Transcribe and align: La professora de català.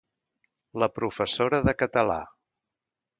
La 0.83 0.87
professora 0.95 1.59
de 1.67 1.75
català. 1.83 2.17